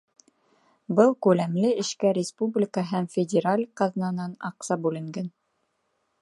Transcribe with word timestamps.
Был 0.99 1.11
күләмле 1.25 1.73
эшкә 1.83 2.13
республика 2.19 2.85
һәм 2.93 3.09
федераль 3.17 3.63
ҡаҙнанан 3.83 4.35
аҡса 4.51 4.79
бүленгән. 4.87 5.31